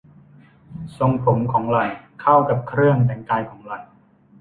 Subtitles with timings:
[0.97, 1.89] ทรงผมของหล่อน
[2.21, 3.83] เข้ากันกับเครื่องแต่งกายของหล่อน